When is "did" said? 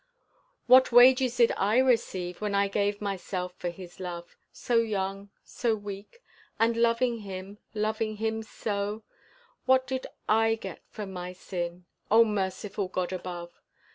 1.37-1.51, 9.85-10.07